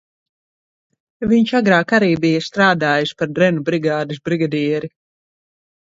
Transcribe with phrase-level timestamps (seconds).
[1.33, 4.91] Viņš agrāk arī bija strādājis par drenu brigādes brigadieri.